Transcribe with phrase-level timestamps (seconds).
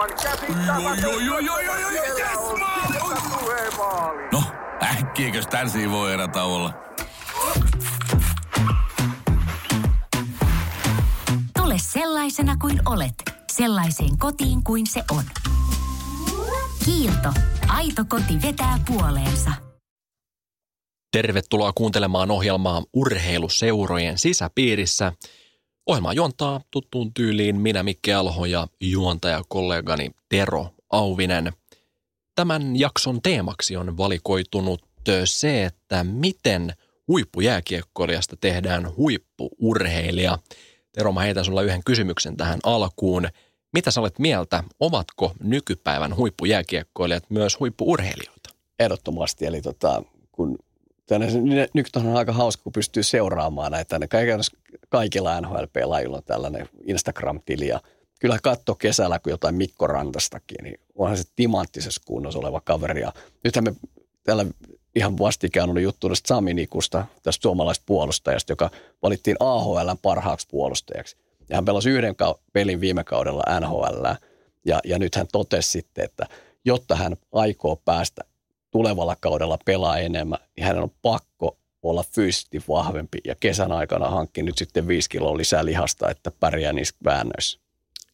[0.00, 0.98] Aivan.
[1.02, 2.58] Joo, joo, joo, joo, yes,
[3.78, 4.28] maali!
[4.32, 4.42] No,
[4.82, 6.74] äkkiäkös tän voi erä olla?
[11.58, 13.14] Tule sellaisena kuin olet,
[13.52, 15.24] sellaiseen kotiin kuin se on.
[16.84, 17.32] Kiilto.
[17.68, 19.50] Aito koti vetää puoleensa.
[21.12, 25.12] Tervetuloa kuuntelemaan ohjelmaa Urheiluseurojen sisäpiirissä.
[25.86, 31.52] Ohjelmaa juontaa tuttuun tyyliin minä Mikke Alho ja juontajakollegani Tero Auvinen.
[32.34, 34.84] Tämän jakson teemaksi on valikoitunut
[35.24, 36.72] se, että miten
[37.08, 40.38] huippujääkiekkoilijasta tehdään huippuurheilija.
[40.92, 43.28] Tero, mä heitän sulla yhden kysymyksen tähän alkuun.
[43.72, 48.50] Mitä sä olet mieltä, ovatko nykypäivän huippujääkiekkoilijat myös huippuurheilijoita?
[48.78, 50.58] Ehdottomasti, eli tota, kun
[51.74, 53.98] nyt on aika hauska, kun pystyy seuraamaan näitä.
[53.98, 54.08] Ne
[54.88, 57.80] kaikilla NHL-pelaajilla on tällainen Instagram-tili ja
[58.20, 63.00] kyllä katto kesällä, kun jotain Mikko Rantastakin, niin onhan se timanttisessa kunnossa oleva kaveri.
[63.00, 63.12] Ja
[63.44, 63.74] nythän me
[64.24, 64.46] täällä
[64.94, 68.70] ihan vastikään oli juttu tästä Sami Nikusta, tästä suomalaisesta puolustajasta, joka
[69.02, 71.16] valittiin AHL parhaaksi puolustajaksi.
[71.48, 72.14] Ja hän pelasi yhden
[72.52, 74.06] pelin viime kaudella NHL.
[74.64, 76.26] Ja, ja nyt hän totesi sitten, että
[76.64, 78.22] jotta hän aikoo päästä
[78.70, 84.42] tulevalla kaudella pelaa enemmän, niin hänen on pakko olla fyysisesti vahvempi ja kesän aikana hankki
[84.42, 87.60] nyt sitten viisi kiloa lisää lihasta, että pärjää niissä väännöissä.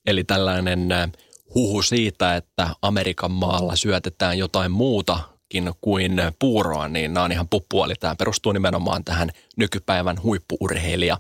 [0.07, 1.11] Eli tällainen äh,
[1.55, 7.87] huhu siitä, että Amerikan maalla syötetään jotain muutakin kuin puuroa, niin nämä on ihan puppua.
[7.87, 11.19] Eli tämä perustuu nimenomaan tähän nykypäivän huippuurheilija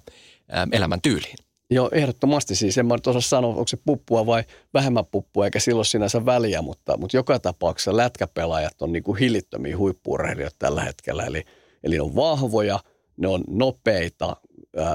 [0.54, 1.36] äh, elämäntyyliin.
[1.70, 2.78] Joo, ehdottomasti siis.
[2.78, 6.62] En mä nyt osaa sanoa, onko se puppua vai vähemmän puppua, eikä silloin sinänsä väliä,
[6.62, 11.24] mutta, mutta joka tapauksessa lätkäpelaajat on niin kuin hillittömiä huippuurheilijoita tällä hetkellä.
[11.24, 11.44] Eli,
[11.84, 12.80] eli ne on vahvoja,
[13.16, 14.36] ne on nopeita,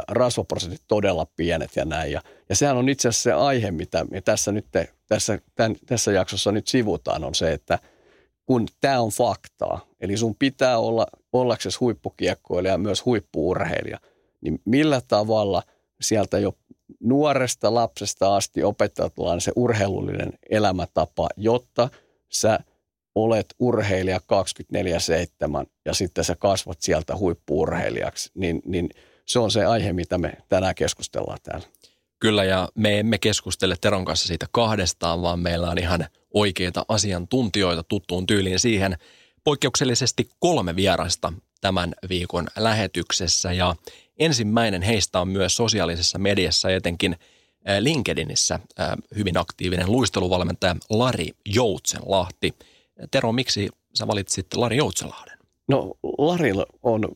[0.08, 2.12] rasvaprosentit todella pienet ja näin.
[2.12, 4.66] Ja, ja sehän on itse asiassa se aihe, mitä me tässä, nyt,
[5.08, 7.80] tässä, tämän, tässä jaksossa nyt sivutaan, on se, että
[8.46, 14.00] kun tämä on faktaa, eli sun pitää olla ollaksesi huippukiekkoilija ja myös huippuurheilija,
[14.42, 15.64] niin millä tavalla
[16.02, 16.54] sieltä jo
[17.00, 21.90] nuoresta lapsesta asti opetetaan se urheilullinen elämäntapa, jotta
[22.30, 22.60] sä
[23.24, 24.22] olet urheilija 24-7
[25.86, 28.90] ja sitten sä kasvat sieltä huippuurheilijaksi, niin, niin
[29.26, 31.68] se on se aihe, mitä me tänään keskustellaan täällä.
[32.20, 37.84] Kyllä, ja me emme keskustele Teron kanssa siitä kahdestaan, vaan meillä on ihan oikeita asiantuntijoita
[37.84, 38.98] tuttuun tyyliin siihen.
[39.44, 43.76] Poikkeuksellisesti kolme vierasta tämän viikon lähetyksessä, ja
[44.20, 47.16] Ensimmäinen heistä on myös sosiaalisessa mediassa, etenkin
[47.80, 48.60] LinkedInissä
[49.16, 52.54] hyvin aktiivinen luisteluvalmentaja Lari Joutsenlahti.
[53.12, 55.38] Tero, miksi sä valitsit Lari Joutsenlahden?
[55.68, 56.52] No Lari
[56.84, 57.08] on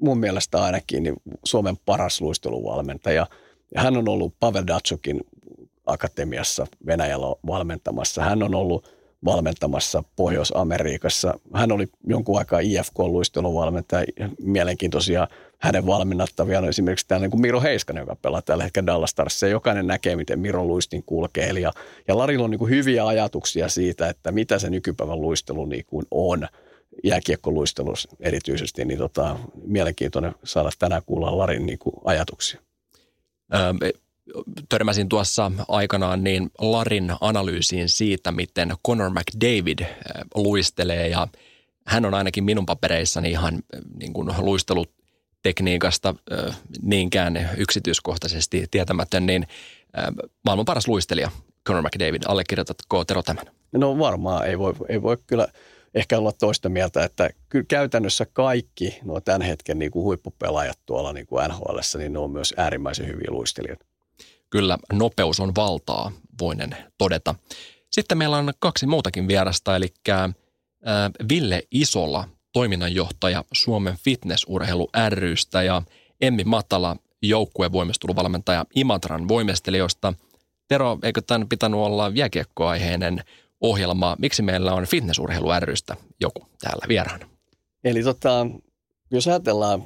[0.00, 3.26] mun mielestä ainakin niin Suomen paras luisteluvalmentaja.
[3.76, 5.20] Hän on ollut Pavel Datsukin
[5.86, 8.22] akatemiassa Venäjällä valmentamassa.
[8.22, 8.88] Hän on ollut
[9.24, 11.40] valmentamassa Pohjois-Amerikassa.
[11.54, 14.06] Hän oli jonkun aikaa IFK-luisteluvalmentaja.
[14.42, 19.10] Mielenkiintoisia hänen valmennattavia on esimerkiksi täällä niin kuin Miro Heiskanen, joka pelaa tällä hetkellä Dallas
[19.10, 19.46] Starsissa.
[19.46, 21.48] Jokainen näkee, miten Miro luistin kulkee.
[21.48, 21.72] Ja,
[22.08, 26.06] ja Larilla on niin kuin hyviä ajatuksia siitä, että mitä se nykypäivän luistelu niin kuin
[26.10, 26.48] on
[27.04, 32.60] jääkiekkoluistelussa erityisesti, niin tota, mielenkiintoinen saada tänään kuulla Larin niin kuin ajatuksia.
[33.54, 33.90] Öö,
[34.68, 39.78] törmäsin tuossa aikanaan niin Larin analyysiin siitä, miten Conor McDavid
[40.34, 41.28] luistelee ja
[41.86, 43.62] hän on ainakin minun papereissani ihan
[43.98, 44.30] niin kuin
[45.48, 46.14] luistelutekniikasta
[46.82, 49.46] niinkään yksityiskohtaisesti tietämätön, niin
[50.44, 51.30] maailman paras luistelija
[51.66, 52.22] Conor McDavid.
[52.28, 53.44] Allekirjoitatko Tero tämän?
[53.72, 55.48] No varmaan ei voi, ei voi kyllä
[55.94, 61.12] ehkä olla toista mieltä, että kyllä käytännössä kaikki nuo tämän hetken niin kuin huippupelaajat tuolla
[61.12, 63.86] niin kuin NHL, niin ne on myös äärimmäisen hyviä luistelijoita.
[64.50, 67.34] Kyllä nopeus on valtaa, voinen todeta.
[67.90, 69.88] Sitten meillä on kaksi muutakin vierasta, eli
[71.28, 75.82] Ville Isola, toiminnanjohtaja Suomen fitnessurheilu rystä ja
[76.20, 80.14] Emmi Matala, joukkuevoimisteluvalmentaja Imatran voimistelijoista.
[80.68, 83.20] Tero, eikö tämän pitänyt olla jääkiekkoaiheinen
[83.60, 84.16] ohjelma?
[84.18, 87.28] Miksi meillä on fitnessurheilu rystä joku täällä vieraana?
[87.84, 88.46] Eli tota,
[89.10, 89.82] jos ajatellaan,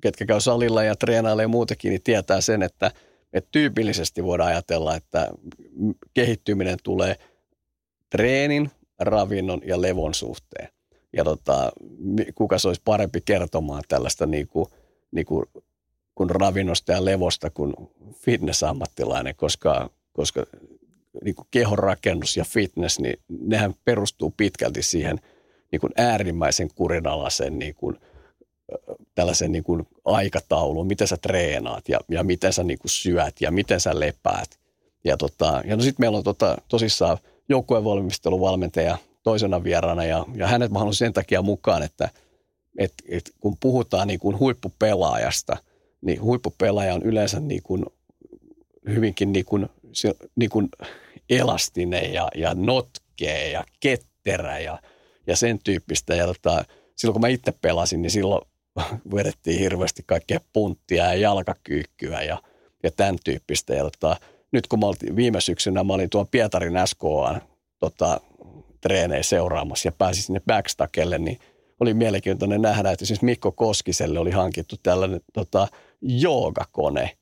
[0.00, 2.90] ketkä käy salilla ja treenailee muutenkin, niin tietää sen, että–
[3.32, 5.28] että tyypillisesti voidaan ajatella, että
[6.14, 7.16] kehittyminen tulee
[8.10, 10.68] treenin, ravinnon ja levon suhteen.
[11.16, 11.72] Ja tota,
[12.34, 14.66] kuka se olisi parempi kertomaan tällaista niin kuin,
[15.10, 15.46] niin kuin,
[16.14, 17.74] kuin ravinnosta ja levosta kuin
[18.14, 20.46] fitness-ammattilainen, koska, koska
[21.24, 25.20] niin kuin kehonrakennus ja fitness, niin nehän perustuu pitkälti siihen
[25.72, 27.96] niin kuin äärimmäisen kurinalaisen niin kuin–
[29.14, 33.50] tällaisen niin kuin aikataulun, miten sä treenaat ja, ja miten sä niin kuin syöt ja
[33.50, 34.58] miten sä lepäät.
[35.04, 37.18] Ja, tota, ja no sitten meillä on tota, tosissaan
[37.48, 42.10] joukkuevalmisteluvalmentaja toisena vieraana ja, ja hänet mä haluan sen takia mukaan, että
[42.78, 45.56] et, et kun puhutaan niin kuin huippupelaajasta,
[46.00, 47.86] niin huippupelaaja on yleensä niin kuin
[48.88, 49.66] hyvinkin niin kuin,
[50.36, 50.68] niin kuin
[51.30, 54.78] elastinen ja, ja notkee ja ketterä ja,
[55.26, 56.14] ja sen tyyppistä.
[56.14, 56.64] Ja tota,
[56.96, 58.48] silloin kun mä itse pelasin, niin silloin
[59.14, 62.42] vedettiin hirveästi kaikkea punttia ja jalkakyykkyä ja,
[62.82, 63.74] ja tämän tyyppistä.
[63.74, 64.16] Ja tota,
[64.52, 67.40] nyt kun mä oltiin viime syksynä, mä olin tuon Pietarin SKA
[67.78, 68.20] tota,
[68.86, 71.38] treenejä seuraamassa ja pääsin sinne backstakelle, niin
[71.80, 75.68] oli mielenkiintoinen nähdä, että siis Mikko Koskiselle oli hankittu tällainen tota,
[76.00, 77.16] joogakone.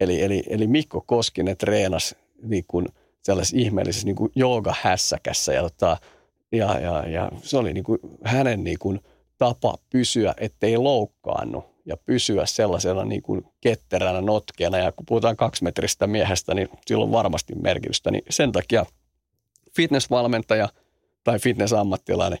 [0.00, 2.86] Eli, eli, eli Mikko Koskinen treenasi niin kuin
[3.22, 5.96] sellaisessa ihmeellisessä niin kuin joogahässäkässä ja, tota,
[6.52, 9.00] ja, ja, ja, se oli niin kuin hänen niin kuin
[9.38, 14.78] tapa pysyä, ettei loukkaannu ja pysyä sellaisena niin kuin ketteränä, notkeana.
[14.78, 18.10] Ja kun puhutaan kaksimetristä miehestä, niin sillä on varmasti merkitystä.
[18.10, 18.86] Niin sen takia
[19.76, 20.68] fitnessvalmentaja
[21.28, 22.38] tai fitnessammattilainen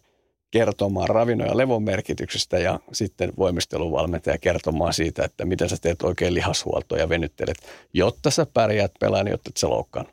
[0.50, 6.34] kertomaan ravinnon ja levon merkityksestä ja sitten voimisteluvalmentaja kertomaan siitä, että miten sä teet oikein
[6.34, 7.56] lihashuoltoa ja venyttelet,
[7.94, 10.06] jotta sä pärjäät pelaan, jotta et sä loukkaan.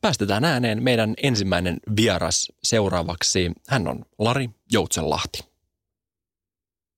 [0.00, 3.52] Päästetään ääneen meidän ensimmäinen vieras seuraavaksi.
[3.68, 5.38] Hän on Lari Joutsenlahti.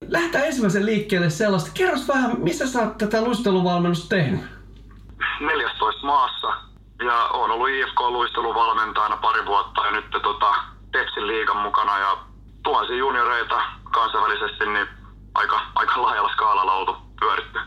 [0.08, 1.70] Lähdetään ensimmäisen liikkeelle sellaista.
[1.74, 4.40] Kerros vähän, missä sä oot tätä luisteluvalmennusta tehnyt?
[5.40, 6.69] 14 maassa
[7.00, 10.55] ja on ollut IFK-luisteluvalmentajana pari vuotta ja nyt tota,
[10.93, 12.17] Tepsin liigan mukana ja
[12.62, 14.88] tuhansia junioreita kansainvälisesti, niin
[15.35, 17.58] aika, aika laajalla skaalalla oltu pyöritty.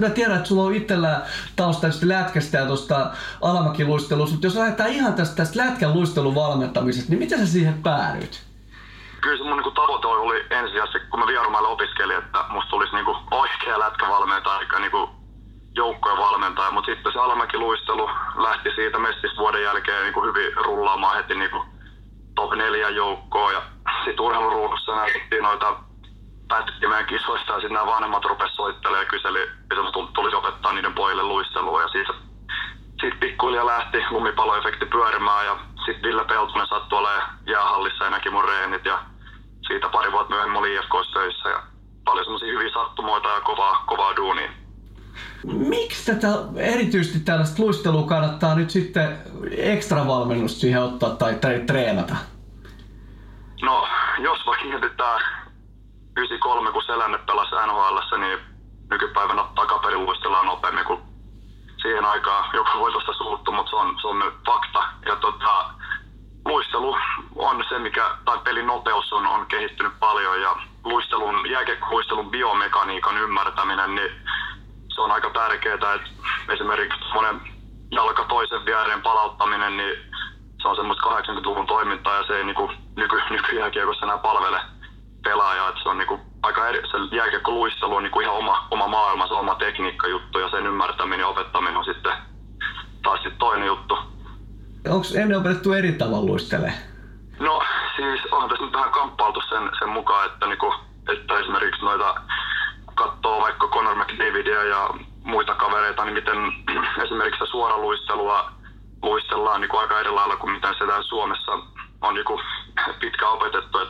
[0.00, 1.20] Mä tiedän, että sulla on itsellä
[1.56, 3.10] tausta lätkästä ja tuosta
[3.42, 8.42] alamäkiluistelusta, mutta jos lähdetään ihan tästä, tästä lätkän luistelun valmentamisesta, niin miten sä siihen päädyit?
[9.20, 13.16] Kyllä se mun niinku tavoite oli ensisijaisesti, kun mä Vierumailla opiskelin, että musta tulisi niinku
[13.30, 15.21] oikea lätkävalmentaja, eli niinku
[15.74, 21.64] joukkojen valmentaja, mutta sitten se alamäkiluistelu lähti siitä mestisvuoden jälkeen niinku hyvin rullaamaan heti niinku
[22.34, 23.62] top 4 joukkoon ja
[24.04, 25.76] sitten urheiluruudussa näytettiin noita
[26.48, 29.82] pätkimeidän kisoista ja sitten nämä vanhemmat rupesivat soittelemaan ja kyseli, mitä
[30.14, 32.08] tulisi opettaa niiden pojille luistelua ja siis
[33.00, 38.44] sitten pikkuhiljaa lähti lumipaloefekti pyörimään ja sitten Ville Peltonen sattui olemaan jäähallissa ja näki mun
[38.44, 38.98] reenit ja
[39.66, 41.62] siitä pari vuotta myöhemmin oli IFKs töissä ja
[42.04, 44.61] paljon semmoisia hyviä sattumoita ja kovaa, kovaa duunia.
[45.46, 49.18] Miksi tätä erityisesti tällaista luistelua kannattaa nyt sitten
[49.56, 52.16] ekstra valmennusta siihen ottaa tai treenata?
[53.62, 53.88] No,
[54.18, 55.20] jos vaikka mietitään
[56.16, 58.38] 93, kun Selänne pelasi NHL, niin
[58.90, 61.00] nykypäivänä takaperin luistellaan nopeammin kuin
[61.82, 62.56] siihen aikaan.
[62.56, 64.84] Joku voi tuosta suuttua, mutta se on, se on fakta.
[65.06, 65.70] Ja tota,
[66.44, 66.96] luistelu
[67.36, 73.94] on se, mikä, tai pelin nopeus on, on kehittynyt paljon ja luistelun, jääkiekkoluistelun biomekaniikan ymmärtäminen,
[73.94, 74.10] niin
[74.94, 75.98] se on aika tärkeää, että
[76.48, 77.40] esimerkiksi monen
[77.90, 79.94] jalka toisen viereen palauttaminen, niin
[80.62, 84.60] se on semmoista 80-luvun toimintaa ja se ei niinku nyky, nykyjääkiekossa enää palvele
[85.24, 85.68] pelaajaa.
[85.68, 89.34] Että se on niinku aika eri, se jääkiekkoluistelu on niinku ihan oma, oma maailma, se
[89.34, 92.12] oma tekniikkajuttu ja sen ymmärtäminen ja opettaminen on sitten
[93.02, 93.98] taas sitten toinen juttu.
[94.88, 96.72] Onko ennen opetettu eri tavalla luistelee?
[97.38, 97.62] No
[97.96, 100.74] siis on tässä nyt vähän kamppailtu sen, sen mukaan, että, niinku,
[101.12, 102.14] että esimerkiksi noita
[102.94, 104.90] katsoo vaikka Conor McDavidia ja
[105.24, 106.38] muita kavereita, niin miten
[107.04, 108.50] esimerkiksi suoraluistelua
[109.02, 111.52] luistellaan niin kuin aika eri lailla kuin mitä se täällä Suomessa
[112.00, 112.24] on niin
[113.00, 113.78] pitkä opetettu.
[113.78, 113.88] Et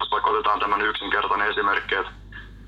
[0.00, 2.12] jos vaikka otetaan tämmöinen yksinkertainen esimerkki, että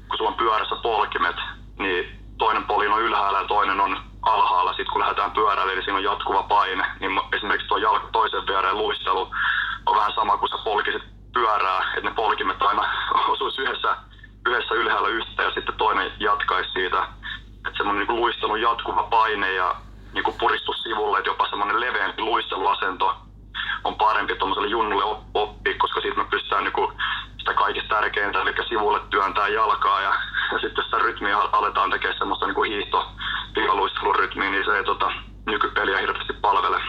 [0.09, 1.37] kun sulla on pyörässä polkimet,
[1.79, 4.73] niin toinen polin on ylhäällä ja toinen on alhaalla.
[4.73, 6.87] Sitten kun lähdetään pyörälle, niin siinä on jatkuva paine.
[7.01, 9.31] Niin esimerkiksi tuo jalka toisen viereen luistelu
[9.87, 11.03] on vähän sama kuin sä polkisit
[11.35, 12.85] pyörää, että ne polkimet aina
[13.29, 13.97] osuisi yhdessä,
[14.47, 17.07] yhdessä ylhäällä yhteen ja sitten toinen jatkaisi siitä.
[17.57, 18.61] Että semmoinen niin luistelun
[19.25, 19.75] jatkuva paine ja
[20.13, 23.17] niin kuin puristus sivulle, että jopa semmoinen leveämpi luisteluasento
[23.85, 25.05] on parempi tuommoiselle junnulle
[25.35, 26.93] oppia, koska siitä me pystytään niin kuin
[27.39, 30.15] sitä kaikista tärkeintä, eli sivulle työntää jalkaa ja,
[30.53, 33.07] ja sitten sitä rytmiä aletaan tekemään semmoista niin kuin hiihto
[34.17, 35.13] rytmiä, niin se ei tota,
[35.47, 36.81] nykypeliä hirveästi palvele.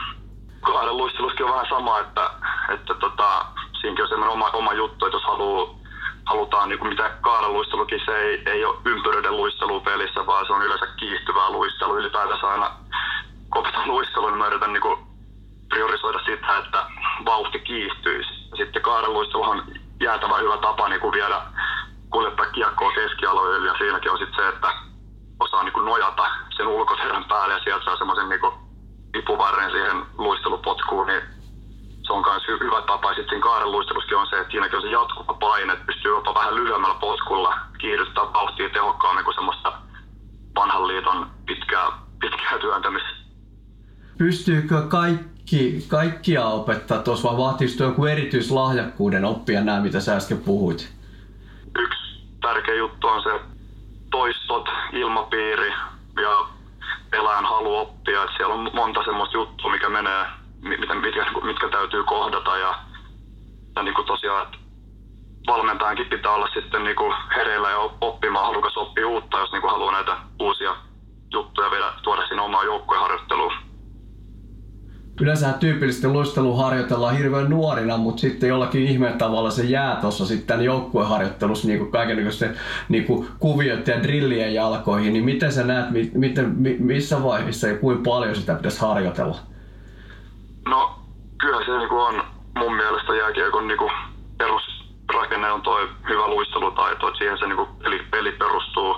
[0.61, 2.29] Kahden luisteluskin on vähän sama, että,
[2.73, 3.45] että tota,
[3.81, 5.85] siinäkin on semmoinen oma, oma juttu, että jos haluaa
[6.25, 7.11] halutaan, niin kuin mitä
[7.47, 11.97] luistelukin, se ei, ei ole ympyröiden luistelu pelissä, vaan se on yleensä kiihtyvää luistelu.
[11.97, 12.71] Ylipäätänsä aina
[13.53, 14.99] kun luistelu, niin mä yritän niin kuin
[15.69, 16.85] priorisoida sitä, että
[17.25, 18.29] vauhti kiihtyisi.
[18.57, 19.65] Sitten luisteluhan on
[20.01, 21.41] jäätävä hyvä tapa niin kuin viedä
[22.09, 24.73] kuljettaa kiekkoa keskialoille ja siinäkin on sitten se, että
[25.39, 26.27] osaa niin kuin nojata
[26.57, 28.39] sen ulkoterän päälle ja sieltä saa semmoisen niin
[29.13, 31.21] ipuvarren siihen luistelupotkuun, niin
[32.05, 33.09] se on myös hyvä tapa.
[33.09, 36.33] Sitten siinä kaaren luistelussakin on se, että siinäkin on se jatkuva paine, että pystyy jopa
[36.33, 39.73] vähän lyhyemmällä potkulla kiihdyttämään vauhtia tehokkaammin kuin semmoista
[40.55, 43.09] vanhan liiton pitkää, pitkää työntämistä
[44.25, 50.93] Pystyykö kaikki, kaikkia opettaa tuossa vai vaatiiko joku erityislahjakkuuden oppia nämä, mitä sä äsken puhuit?
[51.79, 53.29] Yksi tärkeä juttu on se
[54.11, 55.69] toistot, ilmapiiri
[56.21, 56.47] ja
[57.09, 58.23] pelaajan halu oppia.
[58.23, 60.25] Että siellä on monta semmoista juttua, mikä menee,
[60.61, 62.75] mitkä, mitkä, mitkä täytyy kohdata ja,
[63.75, 64.57] ja niin kuin tosiaan, että
[65.47, 69.71] valmentajankin pitää olla sitten niin kuin hereillä ja oppimaan, halukas oppia uutta, jos niin kuin
[69.71, 70.75] haluaa näitä uusia
[71.33, 73.53] juttuja vielä tuoda sinne omaan joukkueharjoitteluun.
[75.45, 80.61] Yleensä tyypillisesti luistelu harjoitellaan hirveän nuorina, mutta sitten jollakin ihmeen tavalla se jää tuossa sitten
[80.61, 82.57] joukkueharjoittelussa niin kaikenlaisten
[82.89, 83.05] niin
[83.39, 85.13] kuviot ja drillien jalkoihin.
[85.13, 89.37] Niin miten sä näet, miten, missä vaiheessa ja kuinka paljon sitä pitäisi harjoitella?
[90.69, 90.99] No
[91.37, 92.23] kyllä se niin on
[92.57, 93.91] mun mielestä jääkiekon niin
[94.37, 98.95] perusrakenne on toi hyvä luistelutaito, että siihen se niin peli, peli perustuu.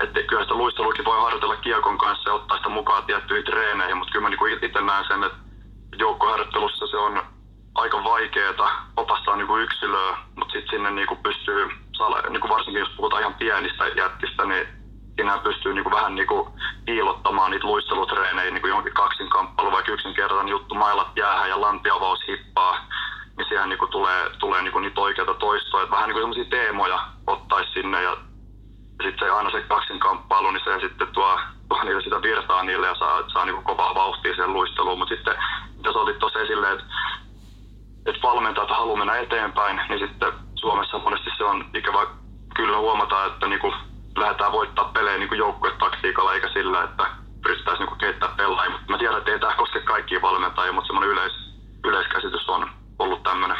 [0.00, 4.12] Että kyllä sitä luisteluakin voi harjoitella kiekon kanssa ja ottaa sitä mukaan tiettyihin treeneihin, mutta
[4.12, 5.45] kyllä mä niin itse näen sen, että
[5.98, 7.22] joukkoharjoittelussa se on
[7.74, 11.68] aika vaikeaa opastaa niin kuin yksilöä, mutta sitten sinne niin kuin pystyy,
[12.30, 14.68] niin kuin varsinkin jos puhutaan ihan pienistä jättistä, niin
[15.16, 16.48] siinä pystyy niin kuin vähän niin kuin
[16.84, 22.78] piilottamaan niitä luistelutreenejä niin kuin johonkin kaksinkamppailu, vaikka yksinkertainen juttu, mailat jäähän ja lantiavaus hippaa,
[23.36, 25.82] niin siihen niin kuin tulee, tulee niin kuin niitä oikeita toistoja.
[25.82, 28.16] Että vähän niin kuin sellaisia teemoja ottaisi sinne ja
[29.02, 31.38] sitten se aina se kaksinkamppailu, niin se sitten tuo,
[31.68, 34.98] tuo niille sitä virtaa niille ja saa, saa niin kuin kovaa vauhtia sen luisteluun.
[34.98, 35.34] Mutta sitten,
[35.84, 36.84] jos otit tuossa esille, että,
[38.06, 42.06] että valmentajat haluaa mennä eteenpäin, niin sitten Suomessa monesti se on ikävä
[42.56, 43.74] kyllä huomata, että niin kuin
[44.16, 47.06] lähdetään voittaa pelejä niin joukkuetaktiikalla eikä sillä, että
[47.42, 48.70] pystyttäisiin niin kehittämään pelaajia.
[48.70, 51.32] Mutta mä tiedän, että ei tämä koske kaikkia valmentajia, mutta semmoinen yleis,
[51.84, 52.68] yleiskäsitys on
[52.98, 53.56] ollut tämmöinen.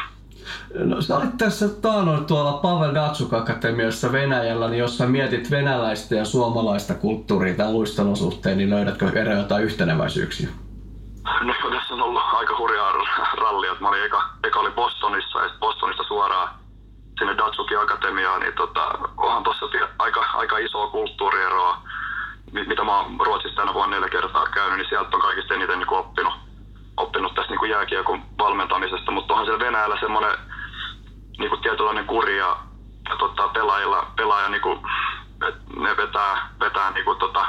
[0.75, 6.15] No sä olit tässä taanoin tuolla Pavel Datsuk Akatemiassa Venäjällä, niin jos sä mietit venäläistä
[6.15, 10.49] ja suomalaista kulttuuria tämän luistelun suhteen, niin löydätkö eri jotain yhteneväisyyksiä?
[11.41, 12.93] No tässä on ollut aika hurjaa
[13.33, 13.75] rallia.
[13.79, 16.49] Mä olin eka, eka oli Bostonissa ja Bostonista suoraan
[17.19, 19.65] sinne Datsuki Akatemiaan, niin tota, onhan tuossa
[19.99, 21.81] aika, aika isoa kulttuurieroa,
[22.51, 25.93] mitä mä oon Ruotsissa tänä vuonna neljä kertaa käynyt, niin sieltä on kaikista eniten niin
[25.93, 26.33] oppinut
[26.97, 30.37] oppinut tästä niin jääkiekon valmentamisesta, mutta onhan siellä Venäjällä semmoinen
[31.37, 32.57] niin kuin tietynlainen kuri ja,
[33.09, 34.79] ja tota, pelaajilla, pelaaja niin kuin,
[35.75, 37.45] ne vetää, vetää niin kuin, tota,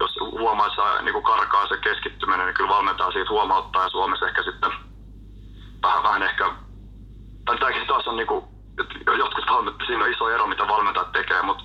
[0.00, 4.26] jos huomaa, että niin kuin karkaa se keskittyminen, niin kyllä valmentaa siitä huomauttaa ja Suomessa
[4.28, 4.72] ehkä sitten
[5.82, 6.50] vähän, vähän ehkä,
[7.44, 8.44] tai tämäkin taas on niin kuin,
[9.18, 11.64] jotkut valmentajat, siinä on iso ero, mitä valmentajat tekee, mutta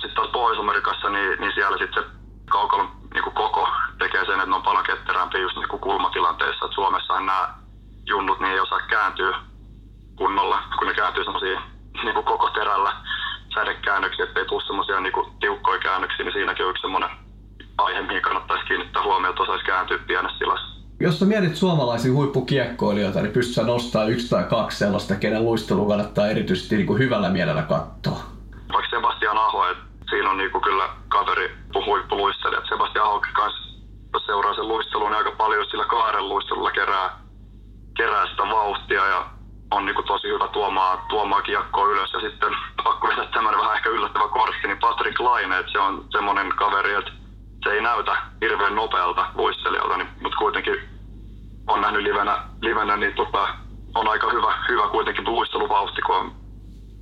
[0.00, 2.10] sitten taas Pohjois-Amerikassa, niin, niin siellä sitten se
[2.50, 6.66] kaukalon niin kuin koko tekee sen, että ne on paljon ketterämpiä just niin kuin kulmatilanteissa.
[6.66, 7.54] Et Suomessahan nämä
[8.06, 9.38] junnut niin ei osaa kääntyä
[10.16, 11.60] kunnolla, kun ne kääntyy semmoisia
[12.02, 12.92] niin koko terällä
[13.54, 17.10] sädekäännöksiä, ettei tule semmoisia niin tiukkoja käännöksiä, niin siinäkin on yksi semmoinen
[17.84, 20.72] aihe, mihin kannattaisi kiinnittää huomioon, että osaisi kääntyä pienessä tilassa.
[21.00, 26.26] Jos sä mietit suomalaisia huippukiekkoilijoita, niin pystyt nostaa yksi tai kaksi sellaista, kenen luistelu kannattaa
[26.26, 28.22] erityisesti niin kuin hyvällä mielellä katsoa?
[28.72, 32.62] Vaikka Sebastian Aho, että siinä on niinku kyllä kaveri huippuluistelija.
[32.68, 33.62] Sebastian Aho kanssa
[34.26, 37.10] seuraa sen luistelun niin aika paljon, sillä kaaren luistelulla kerää,
[37.96, 39.26] kerää sitä vauhtia ja
[39.70, 42.12] on niinku tosi hyvä tuomaan, tuomaan kiekkoa ylös.
[42.12, 42.52] Ja sitten
[42.84, 46.94] pakko vetää tämmöinen vähän ehkä yllättävä kortti, niin Patrick Laine, että se on semmoinen kaveri,
[46.94, 47.12] että
[47.64, 50.74] se ei näytä hirveän nopealta luistelijalta, niin, mutta kuitenkin
[51.66, 53.48] on nähnyt livenä, livenä niin tota,
[53.94, 56.34] on aika hyvä, hyvä kuitenkin luisteluvauhti, kun on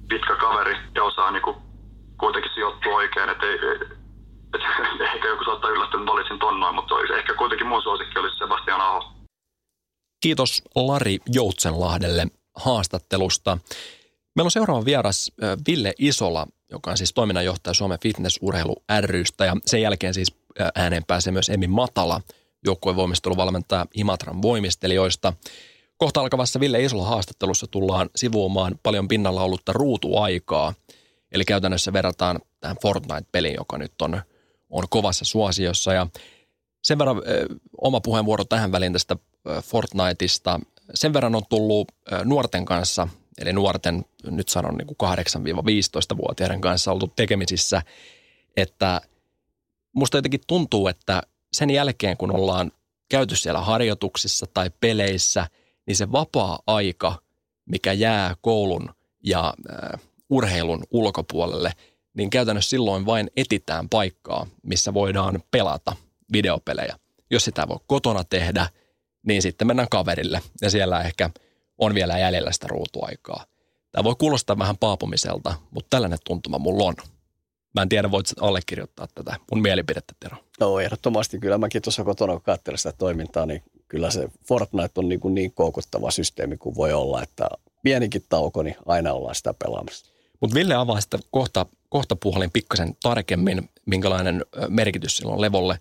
[0.08, 1.56] pitkä kaveri ja osaa niin kuin
[2.18, 3.58] kuitenkin sijoittua oikein, että ei,
[4.54, 4.60] et,
[5.14, 8.80] ehkä joku saattaa yllättyä, että valitsin ton noin, mutta ehkä kuitenkin mun suosikki olisi Sebastian
[8.80, 9.12] Aho.
[10.20, 12.26] Kiitos Lari Joutsenlahdelle
[12.56, 13.58] haastattelusta.
[14.36, 15.32] Meillä on seuraava vieras
[15.68, 20.39] Ville Isola, joka on siis toiminnanjohtaja Suomen Fitnessurheilu rystä ja sen jälkeen siis
[20.74, 22.20] ääneen pääsee myös Emi Matala,
[22.64, 25.32] joukkueen voimisteluvalmentaja Imatran voimistelijoista.
[25.96, 30.74] Kohta alkavassa Ville Isola haastattelussa tullaan sivuomaan paljon pinnalla ollutta ruutuaikaa.
[31.32, 34.22] Eli käytännössä verrataan tähän Fortnite-peliin, joka nyt on,
[34.70, 35.92] on kovassa suosiossa.
[35.92, 36.06] Ja
[36.84, 37.46] sen verran ö,
[37.80, 39.16] oma puheenvuoro tähän väliin tästä
[39.48, 40.60] ö, Fortniteista.
[40.94, 46.92] Sen verran on tullut ö, nuorten kanssa, eli nuorten, nyt sanon niin kuin 8-15-vuotiaiden kanssa
[46.92, 47.82] oltu tekemisissä,
[48.56, 49.00] että
[49.92, 52.72] musta jotenkin tuntuu, että sen jälkeen kun ollaan
[53.08, 55.46] käyty siellä harjoituksissa tai peleissä,
[55.86, 57.22] niin se vapaa-aika,
[57.66, 58.94] mikä jää koulun
[59.24, 61.72] ja äh, urheilun ulkopuolelle,
[62.14, 65.96] niin käytännössä silloin vain etitään paikkaa, missä voidaan pelata
[66.32, 66.98] videopelejä.
[67.30, 68.66] Jos sitä voi kotona tehdä,
[69.26, 71.30] niin sitten mennään kaverille ja siellä ehkä
[71.78, 73.44] on vielä jäljellä sitä ruutuaikaa.
[73.92, 76.94] Tämä voi kuulostaa vähän paapumiselta, mutta tällainen tuntuma mulla on.
[77.74, 80.36] Mä en tiedä, voit allekirjoittaa tätä mun mielipidettä, Tero.
[80.60, 85.08] No ehdottomasti kyllä mäkin tuossa kotona, kun katselin sitä toimintaa, niin kyllä se Fortnite on
[85.08, 87.48] niin, kuin niin koukuttava systeemi kuin voi olla, että
[87.82, 90.12] pienikin tauko, niin aina ollaan sitä pelaamassa.
[90.40, 95.78] Mutta Ville avaa sitä kohta, kohta puhalin pikkasen tarkemmin, minkälainen merkitys sillä on levolle.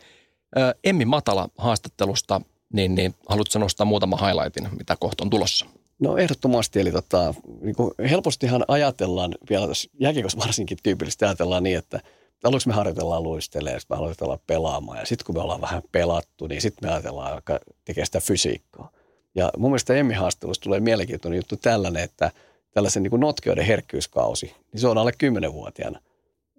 [0.84, 2.41] Emmi Matala haastattelusta,
[2.74, 5.65] niin, niin haluatko nostaa muutama highlightin, mitä kohta on tulossa?
[6.00, 11.77] No ehdottomasti, eli tota, niin kuin helpostihan ajatellaan, vielä tässä jääkiekossa varsinkin tyypillisesti ajatellaan niin,
[11.77, 12.00] että
[12.44, 16.48] aluksi me harjoitellaan luistelemaan, sitten me harjoitellaan pelaamaan ja sitten kun me ollaan vähän pelattu,
[16.48, 18.91] niin sitten me ajatellaan aika tekee sitä fysiikkaa.
[19.36, 22.32] Ja mun mielestä Emmi-haastattelussa tulee mielenkiintoinen juttu tällainen, että
[22.74, 26.00] tällaisen niin kuin notkeuden herkkyyskausi, niin se on alle 10-vuotiaana.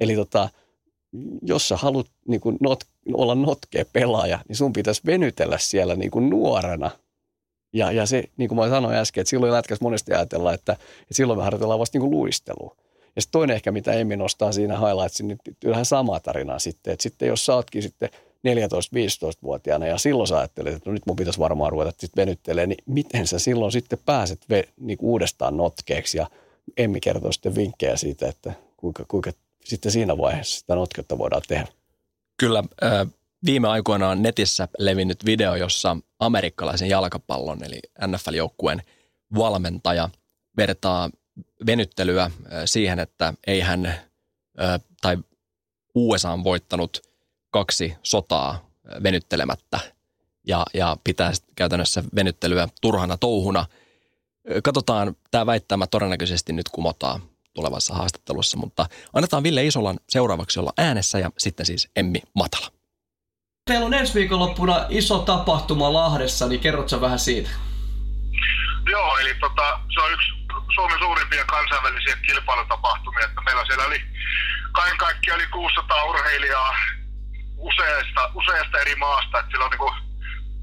[0.00, 0.48] Eli tota,
[1.42, 6.10] jos sä haluat niin kuin not, olla notkea pelaaja, niin sun pitäisi venytellä siellä niin
[6.10, 6.90] kuin nuorena–
[7.72, 11.14] ja, ja se, niin kuin mä sanoin äsken, että silloin lätkässä monesti ajatellaan, että, että
[11.14, 12.76] silloin me harjoitellaan vasta niin kuin luistelua.
[13.16, 16.92] Ja sitten toinen ehkä, mitä Emmi nostaa siinä highlightsin, niin vähän samaa tarinaa sitten.
[16.92, 18.08] Että sitten jos sä ootkin sitten
[18.48, 22.84] 14-15-vuotiaana ja silloin sä ajattelet, että no nyt mun pitäisi varmaan ruveta sitten venyttelemään, niin
[22.86, 26.26] miten sä silloin sitten pääset ve, niin kuin uudestaan notkeeksi ja
[26.76, 29.30] Emmi kertoo sitten vinkkejä siitä, että kuinka, kuinka
[29.64, 31.66] sitten siinä vaiheessa sitä notkeutta voidaan tehdä.
[32.36, 33.06] Kyllä, äh,
[33.46, 38.82] viime aikoina on netissä levinnyt video, jossa amerikkalaisen jalkapallon eli NFL-joukkueen
[39.34, 40.08] valmentaja
[40.56, 41.10] vertaa
[41.66, 42.30] venyttelyä
[42.64, 43.94] siihen, että ei hän
[45.00, 45.18] tai
[45.94, 47.00] USA on voittanut
[47.50, 48.70] kaksi sotaa
[49.02, 49.80] venyttelemättä
[50.46, 53.66] ja, ja pitää käytännössä venyttelyä turhana touhuna.
[54.64, 57.22] Katsotaan, tämä väittämä todennäköisesti nyt kumotaan
[57.54, 62.79] tulevassa haastattelussa, mutta annetaan Ville Isolan seuraavaksi olla äänessä ja sitten siis Emmi Matala.
[63.70, 67.50] Teillä on ensi viikonloppuna iso tapahtuma Lahdessa, niin kerrotko vähän siitä?
[68.90, 70.28] Joo, eli tota, se on yksi
[70.74, 73.24] Suomen suurimpia kansainvälisiä kilpailutapahtumia.
[73.24, 74.00] Että meillä siellä oli
[74.72, 76.74] kaiken kaikkiaan yli 600 urheilijaa
[77.56, 79.38] useasta, useasta eri maasta.
[79.38, 80.04] Että siellä on niin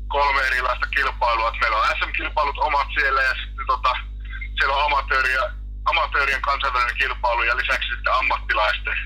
[0.08, 1.48] kolme erilaista kilpailua.
[1.48, 3.94] Että meillä on SM-kilpailut omat siellä ja sitten tota,
[4.58, 5.44] siellä on amatööriä,
[5.86, 8.98] amatöörien kansainvälinen kilpailu ja lisäksi sitten ammattilaisten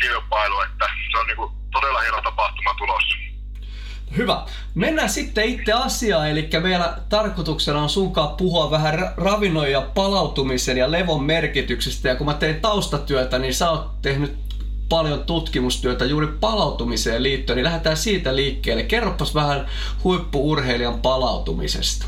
[0.00, 0.60] kilpailu.
[0.60, 3.16] Että se on niin kuin todella hieno tapahtuma tulossa.
[4.16, 4.42] Hyvä.
[4.74, 10.90] Mennään sitten itse asiaan, eli meillä tarkoituksena on sunkaan puhua vähän ravinnon ja palautumisen ja
[10.90, 12.08] levon merkityksestä.
[12.08, 14.38] Ja kun mä tein taustatyötä, niin sä oot tehnyt
[14.88, 18.82] paljon tutkimustyötä juuri palautumiseen liittyen, niin lähdetään siitä liikkeelle.
[18.82, 19.66] Kerropas vähän
[20.04, 22.06] huippuurheilijan palautumisesta.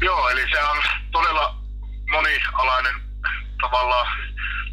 [0.00, 0.76] Joo, eli se on
[1.12, 1.54] todella
[2.10, 2.94] monialainen
[3.62, 4.06] tavallaan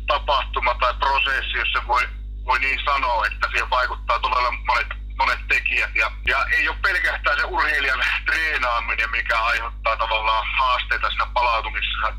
[0.07, 2.01] tapahtuma tai prosessi, jos se voi
[2.47, 5.95] voi niin sanoa, että siihen vaikuttaa todella monet, monet tekijät.
[5.95, 12.13] Ja, ja ei ole pelkästään se urheilijan treenaaminen, mikä aiheuttaa tavallaan haasteita siinä palautumisessa,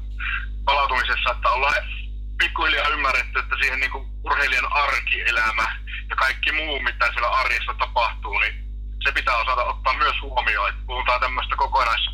[0.64, 1.74] palautumisessa että ollaan
[2.38, 3.90] pikkuhiljaa ymmärretty, että siihen niin
[4.24, 5.66] urheilijan arkielämä
[6.11, 8.55] ja kaikki muu, mitä siellä arjessa tapahtuu, niin
[9.05, 10.68] se pitää osata ottaa myös huomioon.
[10.68, 12.05] Että puhutaan tämmöistä kokonais,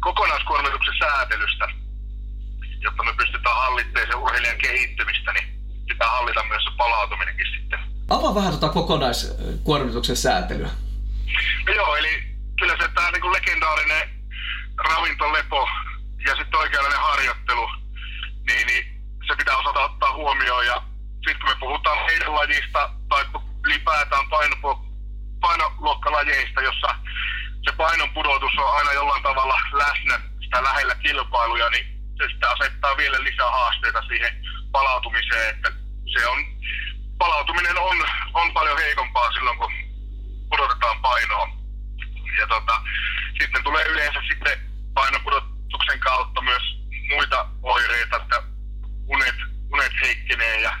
[0.00, 1.68] kokonaiskuormituksen säätelystä,
[2.80, 5.48] jotta me pystytään hallitsemaan sen urheilijan kehittymistä, niin
[5.88, 7.78] pitää hallita myös se palautuminenkin sitten.
[8.08, 10.70] Avaa vähän tuota kokonaiskuormituksen säätelyä.
[11.66, 12.24] No joo, eli
[12.58, 14.08] kyllä se tämä niin legendaarinen
[14.88, 15.68] ravintolepo
[16.26, 17.66] ja sitten oikeanlainen harjoittelu,
[18.46, 18.84] niin, niin
[19.26, 20.66] se pitää osata ottaa huomioon.
[20.66, 20.82] Ja
[21.14, 23.24] sitten kun me puhutaan heidän lajista tai
[23.64, 24.56] ylipäätään paino,
[25.40, 26.88] painoluokkalajeista, jossa
[27.64, 32.96] se painon pudotus on aina jollain tavalla läsnä sitä lähellä kilpailuja, niin se sitten asettaa
[32.96, 35.70] vielä lisää haasteita siihen palautumiseen, että
[36.12, 36.38] se on,
[37.18, 37.96] palautuminen on,
[38.34, 39.72] on paljon heikompaa silloin, kun
[40.48, 41.48] pudotetaan painoa.
[42.40, 42.80] Ja tota,
[43.40, 44.58] sitten tulee yleensä sitten
[44.94, 46.62] painopudotuksen kautta myös
[47.08, 48.42] muita oireita, että
[49.06, 49.34] unet,
[49.72, 50.76] unet heikkenee ja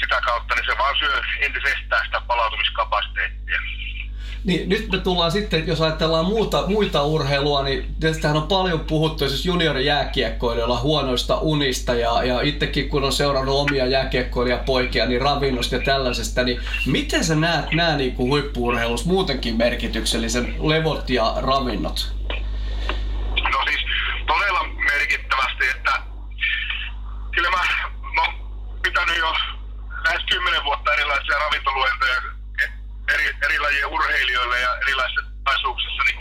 [0.00, 3.60] sitä kautta niin se vaan syö entisestään sitä palautumiskapasiteettia.
[4.44, 9.28] Niin, nyt me tullaan sitten, jos ajatellaan muuta, muita urheilua, niin tästähän on paljon puhuttu
[9.28, 15.82] siis juniorijääkiekkoilijoilla huonoista unista ja, ja itsekin kun on seurannut omia jääkiekkoilijapoikia, niin ravinnosta ja
[15.82, 22.12] tällaisesta, niin miten sä näet nämä niin kuin huippuurheilus muutenkin merkityksellisen levot ja ravinnot?
[23.52, 23.80] No siis
[24.26, 25.92] todella merkittävästi, että
[27.34, 27.62] kyllä mä,
[28.14, 28.34] mä oon
[28.82, 29.32] pitänyt jo
[30.04, 32.43] lähes kymmenen vuotta erilaisia ravintoluentoja
[33.12, 36.18] eri, eri lajien urheilijoille ja erilaisissa taisuuksissa, niin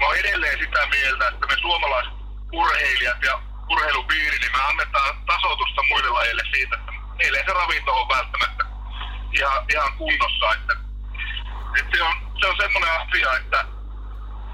[0.00, 2.12] mä oon edelleen sitä mieltä, että me suomalaiset
[2.52, 8.00] urheilijat ja urheilupiiri, niin me annetaan tasoitusta muille lajeille siitä, että meillä ei se ravinto
[8.00, 8.64] on välttämättä
[9.32, 10.52] ihan, ihan kunnossa.
[10.52, 10.74] Että,
[11.78, 13.64] että se, on, se on semmoinen asia, että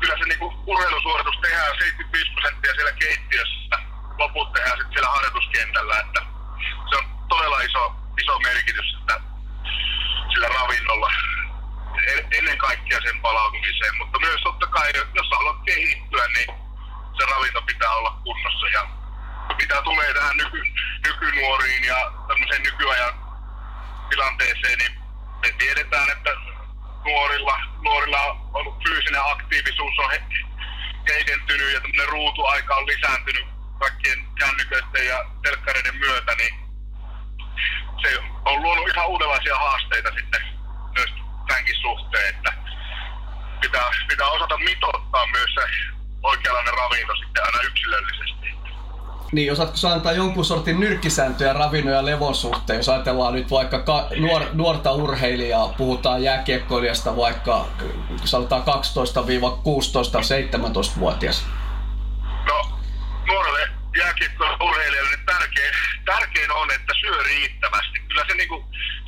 [0.01, 3.77] kyllä se niinku urheilusuoritus tehdään 75 prosenttia siellä keittiössä,
[4.19, 6.21] loput tehdään sitten siellä harjoituskentällä, että
[6.91, 9.21] se on todella iso, iso merkitys että
[10.33, 11.11] sillä ravinnolla
[12.39, 16.49] ennen kaikkea sen palautumiseen, mutta myös totta kai, jos haluat kehittyä, niin
[17.19, 18.69] se ravinto pitää olla kunnossa.
[18.69, 18.87] Ja
[19.59, 20.63] mitä tulee tähän nyky,
[21.07, 23.15] nykynuoriin ja tämmöiseen nykyajan
[24.11, 24.93] tilanteeseen, niin
[25.43, 26.31] me tiedetään, että
[27.05, 28.23] nuorilla, nuorilla
[28.55, 30.23] on fyysinen aktiivisuus on he,
[31.09, 33.47] heikentynyt ja tämmöinen ruutuaika on lisääntynyt
[33.79, 36.55] kaikkien kännyköiden ja telkkareiden myötä, niin
[38.03, 40.43] se on luonut ihan uudenlaisia haasteita sitten
[40.95, 42.53] myös tämänkin suhteen, että
[43.61, 45.61] pitää, pitää osata mitottaa myös se
[46.23, 48.55] oikeanlainen ravinto sitten aina yksilöllisesti.
[49.33, 53.79] Niin, osaatko sä antaa jonkun sortin nyrkkisääntöjä ravinnon ja levon suhteen, jos ajatellaan nyt vaikka
[53.79, 57.67] ka- nuor, nuorta urheilijaa, puhutaan jääkiekkoilijasta vaikka
[58.25, 61.47] sanotaan 12-16-17-vuotias?
[62.47, 62.79] No,
[63.27, 68.01] nuorelle jääkiekkourheilijalle tärkein, tärkein on, että syö riittävästi.
[68.09, 68.65] Kyllä se, niinku,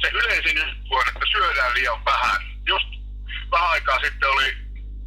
[0.07, 2.40] se yleisin juttu on, että syödään liian vähän.
[2.66, 2.87] Just
[3.51, 4.57] vähän aikaa sitten oli,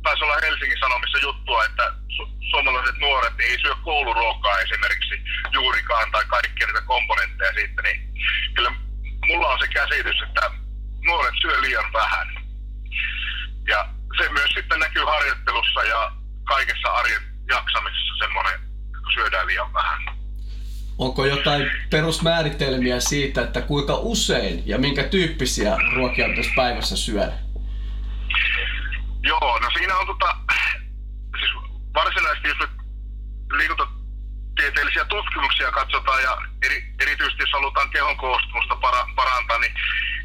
[0.03, 1.83] taisi olla Helsingin Sanomissa juttua, että
[2.15, 5.15] su- suomalaiset nuoret niin ei syö kouluruokaa esimerkiksi
[5.51, 8.13] juurikaan tai kaikkia niitä komponentteja siitä, niin
[8.55, 8.71] kyllä
[9.27, 10.51] mulla on se käsitys, että
[11.05, 12.27] nuoret syö liian vähän.
[13.67, 16.12] Ja se myös sitten näkyy harjoittelussa ja
[16.43, 18.59] kaikessa arjen jaksamisessa semmoinen,
[19.03, 20.18] kun syödään liian vähän.
[20.99, 27.33] Onko jotain perusmääritelmiä siitä, että kuinka usein ja minkä tyyppisiä ruokia pitäisi päivässä syödä?
[29.23, 30.35] Joo, no siinä on tota,
[31.39, 31.51] siis
[31.93, 32.69] varsinaisesti jos
[33.57, 39.73] liikuntatieteellisiä tutkimuksia katsotaan ja eri, erityisesti jos halutaan kehon koostumusta para, parantaa, niin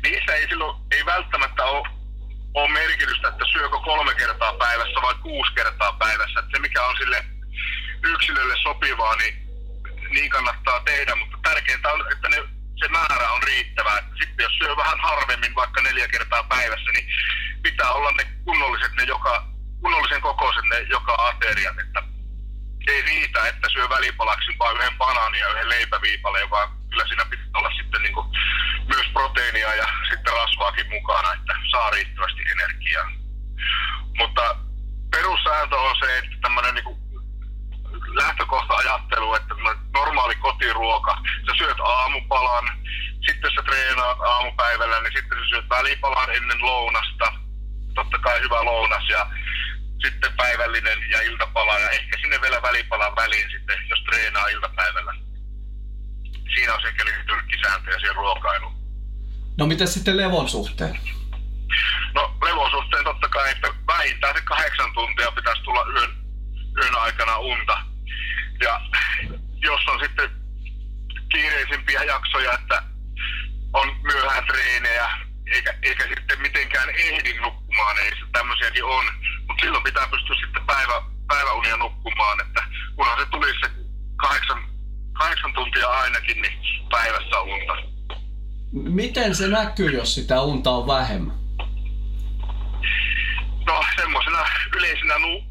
[0.02, 1.88] niissä ei silloin ei välttämättä ole,
[2.54, 6.40] ole merkitystä, että syökö kolme kertaa päivässä vai kuusi kertaa päivässä.
[6.40, 7.24] Että se mikä on sille
[8.04, 9.43] yksilölle sopivaa, niin
[10.10, 12.36] niin kannattaa tehdä, mutta tärkeintä on, että ne,
[12.76, 13.98] se määrä on riittävä.
[13.98, 17.06] Että sitten jos syö vähän harvemmin, vaikka neljä kertaa päivässä, niin
[17.62, 19.46] pitää olla ne kunnolliset, ne joka,
[19.80, 21.78] kunnollisen kokoiset ne joka ateriat.
[21.78, 22.02] Että
[22.88, 27.46] ei riitä, että syö välipalaksi vain yhden banaanin ja yhden leipäviipaleen, vaan kyllä siinä pitää
[27.54, 28.26] olla sitten niin kuin
[28.88, 33.10] myös proteiinia ja sitten rasvaakin mukana, että saa riittävästi energiaa.
[34.18, 34.56] Mutta
[35.10, 37.03] perussääntö on se, että tämmöinen niin
[38.14, 39.54] lähtökohta-ajattelu, että
[39.92, 42.64] normaali kotiruoka, sä syöt aamupalan,
[43.26, 47.32] sitten sä treenaat aamupäivällä, niin sitten sä syöt välipalan ennen lounasta,
[47.94, 49.26] totta kai hyvä lounas ja
[50.04, 55.14] sitten päivällinen ja iltapala ja ehkä sinne vielä välipalan väliin sitten, jos treenaa iltapäivällä.
[56.54, 56.92] Siinä on se
[57.26, 58.74] tyrkkisääntöjä siihen ruokailuun.
[59.58, 60.98] No miten sitten levon suhteen?
[62.14, 66.16] No levon suhteen totta kai, että vähintään se kahdeksan tuntia pitäisi tulla yön,
[66.82, 67.78] yön aikana unta.
[68.60, 68.80] Ja
[69.62, 70.30] jos on sitten
[71.32, 72.82] kiireisimpiä jaksoja, että
[73.72, 75.08] on myöhään treenejä,
[75.46, 79.04] eikä, eikä sitten mitenkään ehdi nukkumaan, ei se tämmöisiäkin on.
[79.48, 82.62] Mutta silloin pitää pystyä sitten päivä, päiväunia nukkumaan, että
[82.96, 83.70] kunhan se tulisi se
[84.16, 84.64] kahdeksan,
[85.12, 86.58] kahdeksan tuntia ainakin, niin
[86.90, 87.72] päivässä unta.
[88.72, 91.36] Miten se näkyy, jos sitä unta on vähemmän?
[93.66, 94.38] No semmoisena
[94.76, 95.42] yleisenä nu,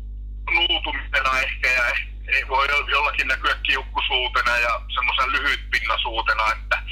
[0.54, 6.84] nuutumisena ehkä ja ei voi jollakin näkyä kiukkusuutena ja semmoisen lyhytpinnasuutena, että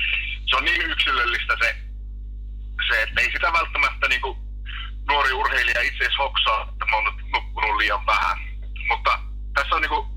[0.50, 1.76] se on niin yksilöllistä se,
[2.88, 4.38] se että ei sitä välttämättä niin kuin
[5.08, 8.38] nuori urheilija itse asiassa hoksaa, että mä oon nyt nukkunut liian vähän.
[8.88, 9.20] Mutta
[9.54, 10.08] tässä on niin kuin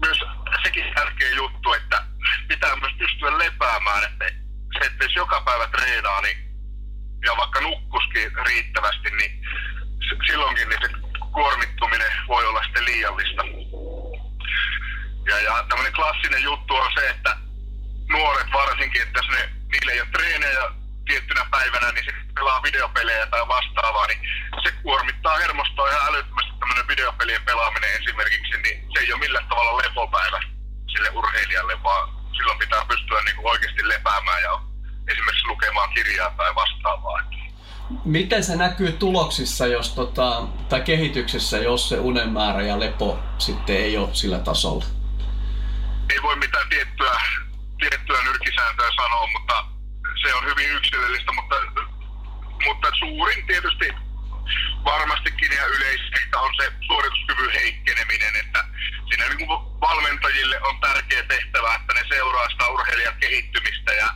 [0.00, 0.18] myös
[0.62, 2.04] sekin tärkeä juttu, että
[2.48, 4.24] pitää myös pystyä lepäämään, että
[4.78, 6.38] se, että jos joka päivä treenaa niin,
[7.24, 9.42] ja vaikka nukkuskin riittävästi, niin
[10.26, 10.88] silloinkin niin se
[11.32, 13.42] kuormittuminen voi olla sitten liiallista.
[15.28, 17.36] Ja, ja tämmöinen klassinen juttu on se, että
[18.08, 20.64] nuoret varsinkin, että jos ne, niille ei ole treenejä
[21.06, 24.20] tiettynä päivänä, niin sitten pelaa videopelejä tai vastaavaa, niin
[24.62, 29.82] se kuormittaa hermostoa ihan älyttömästi tämmöinen videopelien pelaaminen esimerkiksi, niin se ei ole millään tavalla
[29.82, 30.40] lepopäivä
[30.92, 34.60] sille urheilijalle, vaan silloin pitää pystyä niin oikeasti lepäämään ja
[35.08, 37.22] esimerkiksi lukemaan kirjaa tai vastaavaa.
[38.04, 43.76] Miten se näkyy tuloksissa jos tota, tai kehityksessä, jos se unen määrä ja lepo sitten
[43.76, 44.97] ei ole sillä tasolla?
[46.10, 47.20] Ei voi mitään tiettyä,
[47.78, 49.64] tiettyä nyrkisääntöä sanoa, mutta
[50.22, 51.56] se on hyvin yksilöllistä, mutta,
[52.64, 53.88] mutta suurin tietysti
[54.84, 58.64] varmastikin ja yleistä on se suorituskyvyn heikkeneminen, että
[59.08, 64.08] siinä niin kuin valmentajille on tärkeä tehtävä, että ne seuraa sitä urheilijan kehittymistä ja,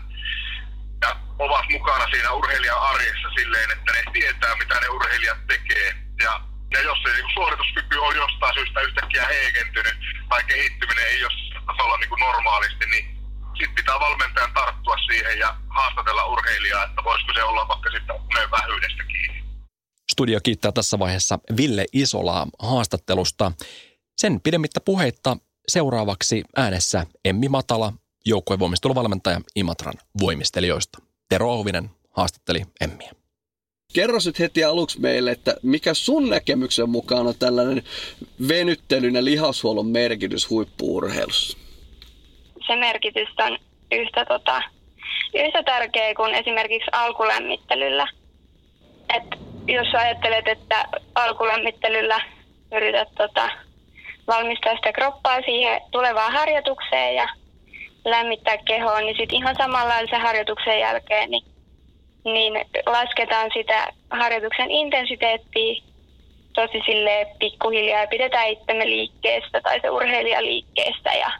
[1.02, 5.96] ja ovat mukana siinä urheilijan arjessa silleen, että ne tietää, mitä ne urheilijat tekee.
[6.22, 9.96] Ja, ja jos se niin suorituskyky on jostain syystä yhtäkkiä heikentynyt
[10.28, 13.04] tai kehittyminen ei ole tasolla niin kuin normaalisti, niin
[13.58, 18.50] sitten pitää valmentajan tarttua siihen ja haastatella urheilijaa, että voisiko se olla vaikka sitten unen
[18.50, 19.44] vähyydestä kiinni.
[20.12, 23.52] Studio kiittää tässä vaiheessa Ville Isolaa haastattelusta.
[24.16, 25.36] Sen pidemmittä puheitta
[25.68, 27.92] seuraavaksi äänessä Emmi Matala,
[28.26, 30.98] joukkuevoimisteluvalmentaja Imatran voimistelijoista.
[31.28, 33.12] Tero Ouvinen haastatteli Emmiä.
[33.92, 37.82] Kerro nyt heti aluksi meille, että mikä sun näkemyksen mukaan on tällainen
[38.48, 41.58] venyttelyn ja lihashuollon merkitys huippuurheilussa?
[42.66, 43.58] Se merkitys on
[43.92, 44.62] yhtä, tota,
[45.34, 48.06] yhtä tärkeä kuin esimerkiksi alkulämmittelyllä.
[49.16, 49.24] Et
[49.66, 52.20] jos ajattelet, että alkulämmittelyllä
[52.72, 53.48] yrität tota,
[54.26, 57.28] valmistaa sitä kroppaa siihen tulevaan harjoitukseen ja
[58.04, 61.52] lämmittää kehoa, niin sitten ihan samalla harjoituksen jälkeen niin
[62.24, 62.54] niin
[62.86, 65.82] lasketaan sitä harjoituksen intensiteettiä
[66.54, 71.30] tosi sille pikkuhiljaa ja pidetään itsemme liikkeestä tai se urheilija liikkeestä ja,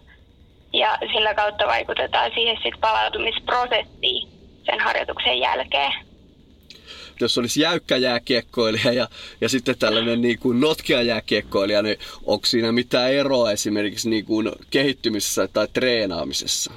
[0.73, 4.29] ja sillä kautta vaikutetaan siihen sit palautumisprosessiin
[4.65, 5.93] sen harjoituksen jälkeen.
[7.21, 9.09] Jos olisi jäykkä jääkiekkoilija ja,
[9.41, 14.53] ja sitten tällainen niin kuin notkea jääkiekkoilija, niin onko siinä mitään eroa esimerkiksi niin kuin
[14.71, 16.73] kehittymisessä tai treenaamisessa?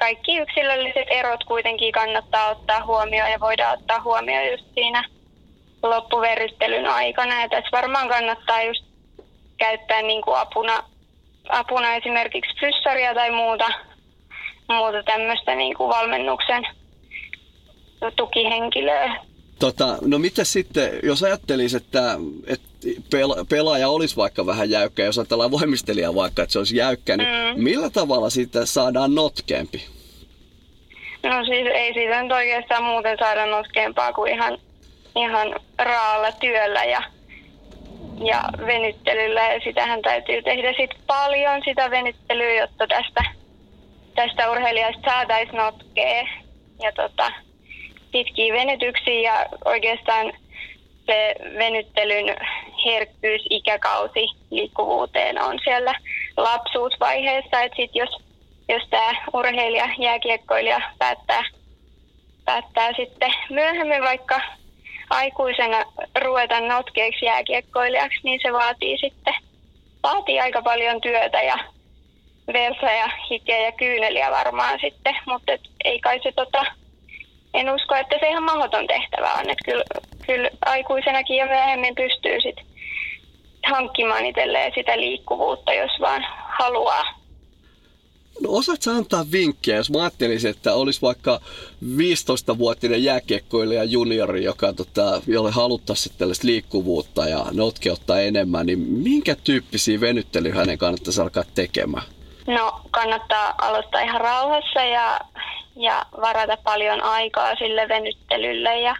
[0.00, 5.04] kaikki yksilölliset erot kuitenkin kannattaa ottaa huomioon ja voidaan ottaa huomioon just siinä
[5.82, 7.42] loppuverryttelyn aikana.
[7.42, 8.84] Ja tässä varmaan kannattaa just
[9.58, 10.82] käyttää niin kuin apuna,
[11.52, 13.68] apuna esimerkiksi flyssaria tai muuta,
[14.68, 16.66] muuta tämmöistä niin kuin valmennuksen
[18.16, 19.16] tukihenkilöä.
[19.58, 22.68] Tota, no mitä sitten, jos ajattelisi, että, että
[23.48, 27.62] pelaaja olisi vaikka vähän jäykkä, jos ajatellaan voimistelijaa vaikka, että se olisi jäykkä, niin mm.
[27.62, 29.86] millä tavalla siitä saadaan notkeampi?
[31.22, 34.58] No siis ei siitä nyt oikeastaan muuten saada notkeampaa kuin ihan,
[35.16, 37.02] ihan raalla työllä ja,
[38.24, 39.40] ja venyttelyllä.
[39.40, 43.24] Ja sitähän täytyy tehdä sit paljon sitä venyttelyä, jotta tästä,
[44.14, 46.28] tästä urheilijasta saataisiin notkea.
[46.82, 47.32] Ja tota,
[48.12, 50.32] pitkiä venytyksiä ja oikeastaan
[51.06, 52.36] se venyttelyn
[52.84, 55.94] herkkyys, ikäkausi liikkuvuuteen on siellä
[56.36, 57.62] lapsuusvaiheessa.
[57.62, 58.22] Että sit jos,
[58.68, 61.44] jos tämä urheilija, jääkiekkoilija päättää,
[62.44, 64.40] päättää sitten myöhemmin vaikka
[65.10, 65.84] aikuisena
[66.20, 69.34] ruveta notkeeksi jääkiekkoilijaksi, niin se vaatii sitten
[70.02, 71.58] vaatii aika paljon työtä ja
[72.52, 75.52] versa ja hikeä ja kyyneliä varmaan sitten, mutta
[75.84, 76.64] ei kai se tota,
[77.54, 79.50] en usko, että se ihan mahdoton tehtävä on.
[79.50, 79.84] Että kyllä,
[80.26, 82.56] kyllä aikuisenakin ja myöhemmin pystyy sit
[83.66, 86.26] hankkimaan itselleen sitä liikkuvuutta, jos vaan
[86.58, 87.19] haluaa.
[88.42, 91.40] No osaat sä antaa vinkkejä, jos mä ajattelisin, että olisi vaikka
[91.96, 100.00] 15-vuotinen jääkiekkoilija juniori, joka, tota, jolle haluttaisiin tällaista liikkuvuutta ja notkeutta enemmän, niin minkä tyyppisiä
[100.00, 102.04] venyttelyjä hänen kannattaisi alkaa tekemään?
[102.46, 105.20] No kannattaa aloittaa ihan rauhassa ja
[105.76, 108.96] ja varata paljon aikaa sille venyttelylle ja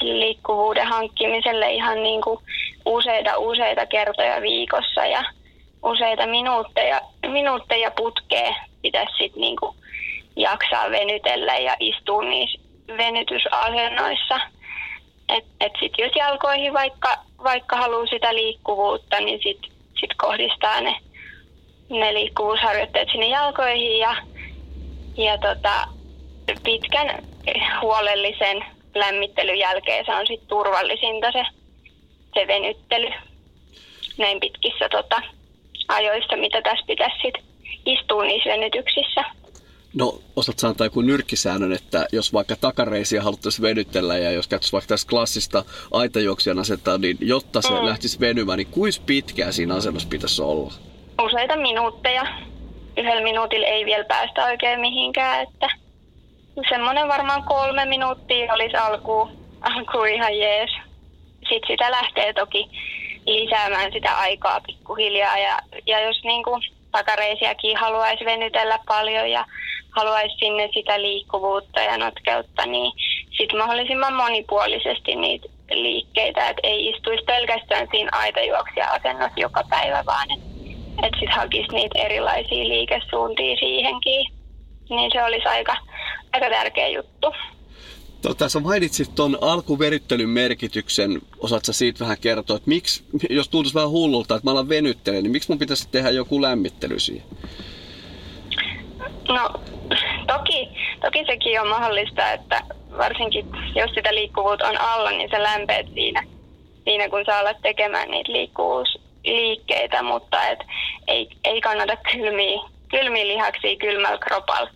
[0.00, 2.38] liikkuvuuden hankkimiselle ihan niin kuin
[2.86, 5.24] useita useita kertoja viikossa ja
[5.82, 9.76] useita minuutteja, minuutteja putkeen pitäisi sitten niin kuin
[10.36, 12.58] jaksaa venytellä ja istua niissä
[12.96, 14.40] venytysasennoissa.
[15.28, 20.96] Et, et sit jos jalkoihin vaikka, vaikka haluaa sitä liikkuvuutta, niin sitten sit kohdistaa ne,
[21.90, 24.16] ne liikkuvuusharjoitteet sinne jalkoihin ja,
[25.16, 25.88] ja tota,
[26.62, 27.24] pitkän
[27.82, 28.64] huolellisen
[28.94, 31.44] lämmittelyn jälkeen se on sitten turvallisinta se,
[32.34, 33.10] se venyttely
[34.18, 35.22] näin pitkissä tota,
[35.88, 37.47] ajoissa, mitä tässä pitäisi sit
[37.86, 39.24] istua niissä venytyksissä.
[39.94, 44.88] No, osaat sanoa joku nyrkkisäännön, että jos vaikka takareisiä haluttaisiin venyttellä ja jos käyttäisiin vaikka
[44.88, 47.86] tässä klassista aitajuoksijan asentaa, niin jotta se mm.
[47.86, 50.72] lähtisi venymään, niin kuinka pitkään siinä asennossa pitäisi olla?
[51.22, 52.26] Useita minuutteja.
[52.96, 55.68] Yhdellä minuutilla ei vielä päästä oikein mihinkään, että
[56.68, 59.28] semmoinen varmaan kolme minuuttia olisi alku,
[59.60, 60.70] alku ihan jees.
[61.38, 62.70] Sitten sitä lähtee toki
[63.26, 69.44] lisäämään sitä aikaa pikkuhiljaa ja, ja jos niin kuin takareisiakin haluaisi venytellä paljon ja
[69.96, 72.92] haluaisi sinne sitä liikkuvuutta ja notkeutta, niin
[73.36, 80.48] sitten mahdollisimman monipuolisesti niitä liikkeitä, että ei istuisi pelkästään siinä aitajuoksija-asennossa joka päivä, vaan että
[81.02, 84.26] et sitten hakisi niitä erilaisia liikesuuntia siihenkin.
[84.90, 85.76] Niin se olisi aika,
[86.32, 87.32] aika tärkeä juttu.
[88.22, 91.20] Tota, sä mainitsit tuon alkuveryttelyn merkityksen.
[91.38, 95.32] Osaatko siitä vähän kertoa, että miksi, jos tuntuisi vähän hullulta, että mä alan venyttelen, niin
[95.32, 97.26] miksi mun pitäisi tehdä joku lämmittely siihen?
[99.28, 99.50] No,
[100.26, 100.68] toki,
[101.00, 102.62] toki sekin on mahdollista, että
[102.98, 106.22] varsinkin jos sitä liikkuvuutta on alla, niin se lämpeet siinä,
[106.84, 110.58] siinä kun sä alat tekemään niitä liikkuvuusliikkeitä, mutta et
[111.08, 114.70] ei, ei kannata kylmiä, kylmiä lihaksia kylmällä kropalla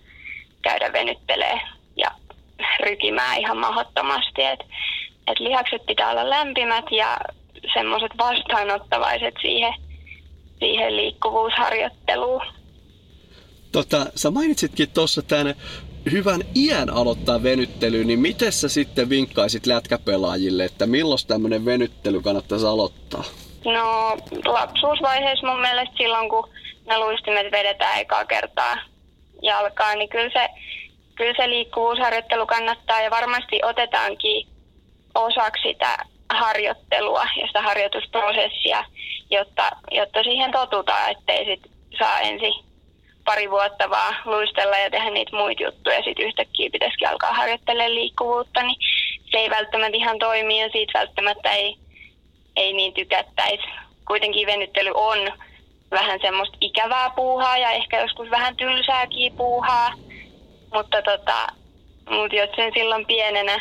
[0.62, 1.60] käydä venyttelee
[2.80, 4.42] rykimään ihan mahdottomasti.
[4.42, 4.60] Et,
[5.26, 7.18] et lihakset pitää olla lämpimät ja
[7.74, 9.74] semmoiset vastaanottavaiset siihen,
[10.58, 12.42] siihen liikkuvuusharjoitteluun.
[13.72, 15.54] Tota, sä mainitsitkin tuossa tämän
[16.10, 22.66] hyvän iän aloittaa venyttely, niin miten sä sitten vinkkaisit lätkäpelaajille, että milloin tämmöinen venyttely kannattaisi
[22.66, 23.24] aloittaa?
[23.64, 26.48] No lapsuusvaiheessa mun mielestä silloin, kun
[26.86, 28.76] ne luistimet vedetään ekaa kertaa
[29.42, 30.48] jalkaan, niin kyllä se,
[31.22, 34.46] kyllä se liikkuvuusharjoittelu kannattaa ja varmasti otetaankin
[35.14, 35.96] osaksi sitä
[36.30, 38.84] harjoittelua ja sitä harjoitusprosessia,
[39.30, 42.54] jotta, jotta siihen totutaan, ettei sit saa ensin
[43.24, 46.02] pari vuotta vaan luistella ja tehdä niitä muita juttuja.
[46.02, 48.76] Sitten yhtäkkiä pitäisikin alkaa harjoittelemaan liikkuvuutta, niin
[49.30, 51.76] se ei välttämättä ihan toimi ja siitä välttämättä ei,
[52.56, 53.64] ei niin tykättäisi.
[54.06, 55.18] Kuitenkin venyttely on
[55.90, 59.92] vähän semmoista ikävää puuhaa ja ehkä joskus vähän tylsääkin puuhaa.
[60.72, 61.46] Mutta tota,
[62.10, 63.60] mut jos sen silloin pienenä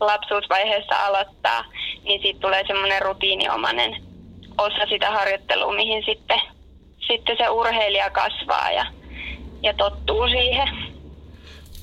[0.00, 1.64] lapsuusvaiheessa aloittaa,
[2.04, 4.02] niin siitä tulee semmoinen rutiiniomainen
[4.58, 6.40] osa sitä harjoittelua, mihin sitten,
[7.06, 8.86] sitten se urheilija kasvaa ja,
[9.62, 10.68] ja tottuu siihen.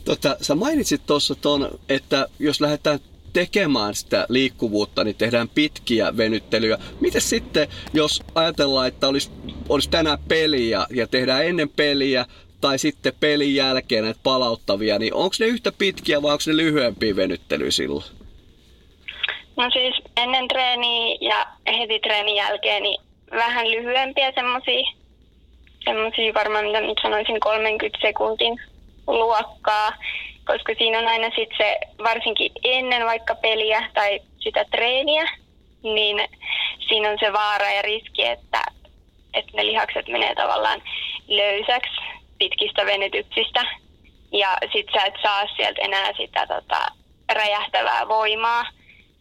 [0.06, 3.00] Tota, sä mainitsit tuossa ton, että jos lähdetään
[3.34, 6.78] tekemään sitä liikkuvuutta, niin tehdään pitkiä venyttelyjä.
[7.00, 9.32] Miten sitten, jos ajatellaan, että olisi,
[9.70, 12.26] olisi tänään peliä ja tehdään ennen peliä
[12.64, 17.16] tai sitten pelin jälkeen näitä palauttavia, niin onko ne yhtä pitkiä vai onko ne lyhyempiä
[17.16, 18.04] venyttelyjä silloin?
[19.58, 21.46] No siis ennen treeniä ja
[21.78, 24.84] heti treenin jälkeen niin vähän lyhyempiä semmoisia,
[26.34, 28.62] varmaan mitä nyt sanoisin 30 sekuntin
[29.08, 29.92] luokkaa,
[30.46, 35.24] koska siinä on aina sitten se, varsinkin ennen vaikka peliä tai sitä treeniä,
[35.82, 36.30] niin
[36.88, 38.64] siinä on se vaara ja riski, että,
[39.34, 40.82] että ne lihakset menee tavallaan
[41.28, 43.62] löysäksi pitkistä venytyksistä
[44.32, 46.86] ja sit sä et saa sieltä enää sitä tota,
[47.34, 48.64] räjähtävää voimaa,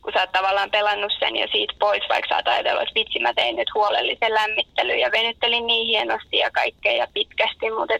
[0.02, 3.18] kun sä oot tavallaan pelannut sen ja siitä pois, vaikka sä oot ajatellut, että vitsi
[3.18, 7.94] mä tein nyt huolellisen lämmittelyn ja venyttelin niin hienosti ja kaikkea ja pitkästi, mutta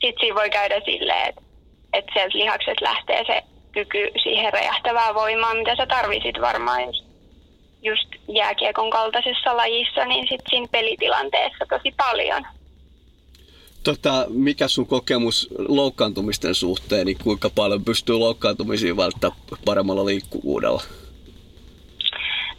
[0.00, 1.42] sit siinä voi käydä silleen, että
[1.92, 7.04] et sieltä lihakset lähtee se kyky siihen räjähtävää voimaan, mitä sä tarvisit varmaan just,
[7.82, 12.59] just jääkiekon kaltaisessa lajissa, niin sit siinä pelitilanteessa tosi paljon.
[13.82, 20.82] Tota, mikä sun kokemus loukkaantumisten suhteen, niin kuinka paljon pystyy loukkaantumisiin välttämään paremmalla liikkuvuudella?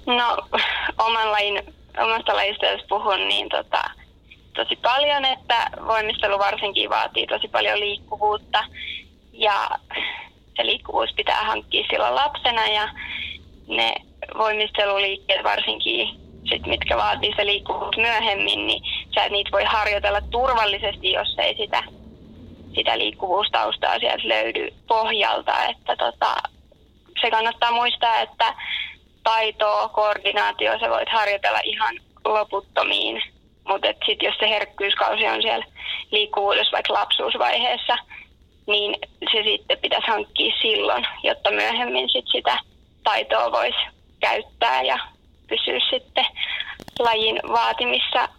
[0.06, 0.38] No,
[0.98, 1.64] oman lajin,
[2.04, 3.82] omasta lajista jos puhun, niin tota,
[4.56, 8.64] tosi paljon, että voimistelu varsinkin vaatii tosi paljon liikkuvuutta.
[9.34, 9.70] Ja
[10.56, 12.90] se liikkuvuus pitää hankkia silloin lapsena ja
[13.68, 13.96] ne
[14.38, 16.08] voimisteluliikkeet varsinkin,
[16.50, 18.84] sit, mitkä vaatii se liikkuvuus myöhemmin, niin
[19.16, 21.84] sä et niitä voi harjoitella turvallisesti, jos ei sitä,
[22.76, 25.66] sitä liikkuvuustaustaa sieltä löydy pohjalta.
[25.66, 26.36] Että tota,
[27.22, 28.54] se kannattaa muistaa, että
[29.24, 31.96] taitoa, koordinaatio, sä voit harjoitella ihan
[32.26, 33.22] loputtomiin.
[33.68, 35.66] Mutta sitten jos se herkkyyskausi on siellä
[36.12, 37.98] liikkuvuudessa vaikka lapsuusvaiheessa,
[38.68, 38.96] niin
[39.32, 42.58] se sitten pitäisi hankkia silloin, jotta myöhemmin sit sitä
[43.04, 43.80] taitoa voisi
[44.20, 45.00] käyttää ja
[45.48, 46.26] pysyä sitten
[47.00, 48.30] lajin vaatimissa,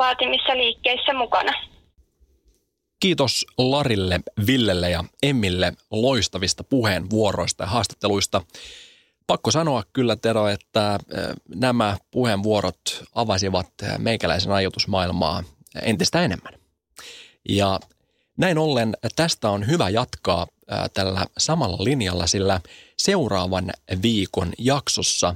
[0.00, 1.52] vaatimissa liikkeissä mukana.
[3.00, 8.42] Kiitos Larille, Villelle ja Emmille loistavista puheenvuoroista ja haastatteluista.
[9.26, 10.98] Pakko sanoa kyllä, Tero, että
[11.54, 13.66] nämä puheenvuorot avasivat
[13.98, 15.42] meikäläisen ajatusmaailmaa
[15.82, 16.54] entistä enemmän.
[17.48, 17.80] Ja
[18.36, 20.46] näin ollen tästä on hyvä jatkaa
[20.94, 22.60] tällä samalla linjalla, sillä
[22.96, 23.70] seuraavan
[24.02, 25.34] viikon jaksossa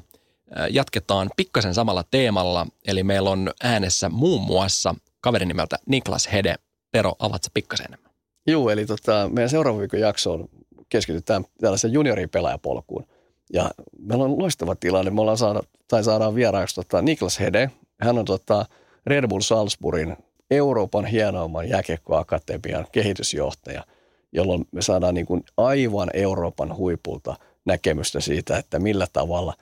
[0.70, 6.54] jatketaan pikkasen samalla teemalla, eli meillä on äänessä muun muassa kaveri nimeltä Niklas Hede.
[6.92, 8.12] Pero, avatko pikkasen enemmän?
[8.46, 10.48] Joo, eli tota, meidän seuraavan viikon jaksoon
[10.88, 13.06] keskitytään tällaisen junioripelaajapolkuun.
[13.52, 15.10] Ja meillä on loistava tilanne.
[15.10, 17.70] Me ollaan saada, tai saadaan vieraaksi tota Niklas Hede.
[18.00, 18.66] Hän on tota
[19.06, 20.16] Red Bull Salzburgin
[20.50, 23.84] Euroopan hienoimman jääkiekkoakatemian kehitysjohtaja,
[24.32, 29.54] jolloin me saadaan niin kuin aivan Euroopan huipulta näkemystä siitä, että millä tavalla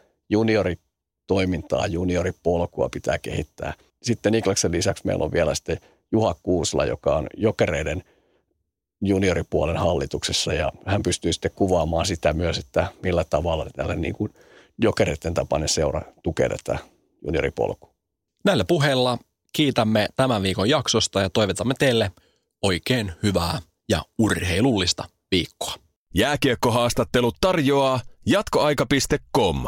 [1.32, 3.74] junioritoimintaa, junioripolkua pitää kehittää.
[4.02, 5.80] Sitten Niklaksen lisäksi meillä on vielä sitten
[6.12, 8.04] Juha Kuusla, joka on jokereiden
[9.02, 14.34] junioripuolen hallituksessa ja hän pystyy sitten kuvaamaan sitä myös, että millä tavalla tällä niin kuin
[14.78, 16.78] jokereiden tapainen seura tukee tätä
[17.26, 17.94] junioripolkua.
[18.44, 19.18] Näillä puheilla
[19.52, 22.10] kiitämme tämän viikon jaksosta ja toivotamme teille
[22.62, 23.58] oikein hyvää
[23.88, 25.74] ja urheilullista viikkoa.
[26.14, 29.66] Jääkiekkohaastattelut tarjoaa jatkoaika.com.